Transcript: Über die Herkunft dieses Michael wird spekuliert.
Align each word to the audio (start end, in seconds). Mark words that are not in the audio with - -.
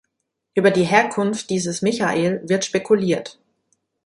Über 0.55 0.71
die 0.71 0.85
Herkunft 0.85 1.51
dieses 1.51 1.83
Michael 1.83 2.41
wird 2.45 2.65
spekuliert. 2.65 3.37